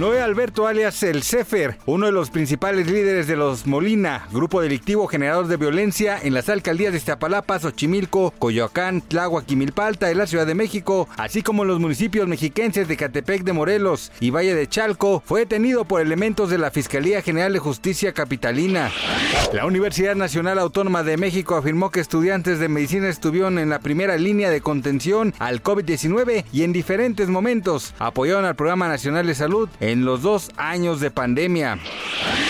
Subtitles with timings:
[0.00, 5.06] Noé Alberto alias El Cefer, uno de los principales líderes de los Molina, grupo delictivo
[5.06, 10.26] generador de violencia en las alcaldías de Iztapalapa, Xochimilco, Coyoacán, Tláhuac y Milpalta de la
[10.26, 14.54] Ciudad de México, así como en los municipios mexiquenses de Catepec de Morelos y Valle
[14.54, 18.90] de Chalco, fue detenido por elementos de la Fiscalía General de Justicia Capitalina.
[19.52, 24.16] La Universidad Nacional Autónoma de México afirmó que estudiantes de medicina estuvieron en la primera
[24.16, 29.68] línea de contención al COVID-19 y en diferentes momentos apoyaron al Programa Nacional de Salud
[29.98, 31.78] los dos años de pandemia.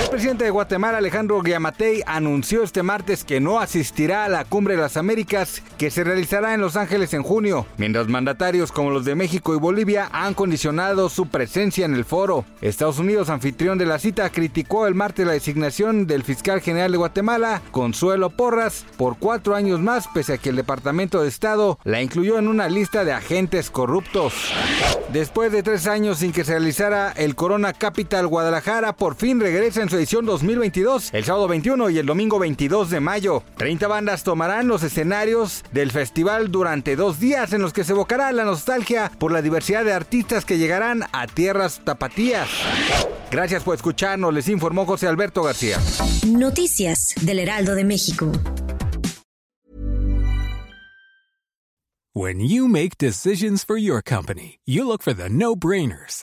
[0.00, 4.76] El presidente de Guatemala, Alejandro Giamatei, anunció este martes que no asistirá a la Cumbre
[4.76, 9.04] de las Américas que se realizará en Los Ángeles en junio, mientras mandatarios como los
[9.04, 12.44] de México y Bolivia han condicionado su presencia en el foro.
[12.60, 16.98] Estados Unidos, anfitrión de la cita, criticó el martes la designación del fiscal general de
[16.98, 22.02] Guatemala, Consuelo Porras, por cuatro años más, pese a que el Departamento de Estado la
[22.02, 24.34] incluyó en una lista de agentes corruptos.
[25.12, 29.82] Después de tres años sin que se realizara el Corona Capital Guadalajara por fin regresa
[29.82, 33.42] en su edición 2022, el sábado 21 y el domingo 22 de mayo.
[33.56, 38.32] 30 bandas tomarán los escenarios del festival durante dos días en los que se evocará
[38.32, 42.48] la nostalgia por la diversidad de artistas que llegarán a tierras tapatías.
[43.30, 45.78] Gracias por escucharnos, les informó José Alberto García.
[46.26, 48.30] Noticias del Heraldo de México.
[52.16, 56.22] When you make decisions for your company, you look for the no-brainers.